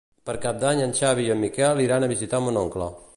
[0.27, 2.89] Per Cap d'Any en Xavi i en Miquel iran a visitar mon oncle.